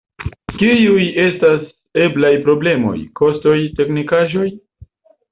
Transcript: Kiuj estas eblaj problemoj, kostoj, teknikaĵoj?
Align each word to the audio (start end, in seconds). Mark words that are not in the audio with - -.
Kiuj 0.51 1.01
estas 1.23 1.67
eblaj 2.05 2.31
problemoj, 2.47 2.93
kostoj, 3.19 3.53
teknikaĵoj? 3.81 4.47